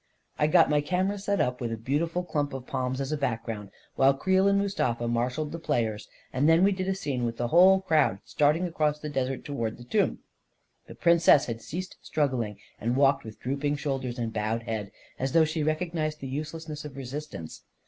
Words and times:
I 0.39 0.47
got 0.47 0.67
my 0.67 0.81
camera 0.81 1.19
set 1.19 1.39
up 1.39 1.61
with 1.61 1.71
a 1.71 1.77
beautiful 1.77 2.23
clump 2.23 2.53
of 2.53 2.65
palms 2.65 2.99
as 2.99 3.11
a 3.11 3.17
background, 3.17 3.69
while 3.97 4.15
Creel 4.15 4.47
and 4.47 4.57
Mustafa 4.57 5.07
marshalled 5.07 5.51
the 5.51 5.59
players, 5.59 6.09
and 6.33 6.49
then 6.49 6.63
we 6.63 6.71
did 6.71 6.87
a 6.87 6.95
scene 6.95 7.23
with 7.23 7.37
the 7.37 7.49
whole 7.49 7.81
crowd 7.81 8.17
starting 8.25 8.65
across 8.65 8.97
the 8.97 9.09
desert 9.09 9.45
toward 9.45 9.77
the 9.77 9.83
tomb. 9.83 10.23
The 10.87 10.95
Princess 10.95 11.45
had 11.45 11.61
ceased 11.61 11.97
struggling, 12.01 12.57
and 12.79 12.95
walked 12.97 13.23
with 13.23 13.39
drooping 13.39 13.75
shoulders 13.75 14.17
and 14.17 14.33
bowed 14.33 14.63
head, 14.63 14.91
as 15.19 15.33
though 15.33 15.45
she 15.45 15.61
recognized 15.61 16.19
the 16.19 16.27
uselessness 16.27 16.83
of 16.83 16.97
resist 16.97 17.35
ance. 17.35 17.61